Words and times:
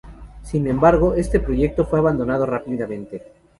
Sin 0.41 0.65
embargo, 0.65 1.13
este 1.13 1.39
proyecto 1.39 1.85
fue 1.85 1.99
abandonado 1.99 2.47
rápidamente. 2.47 3.21